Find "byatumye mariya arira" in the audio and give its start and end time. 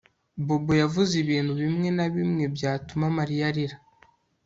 2.55-3.77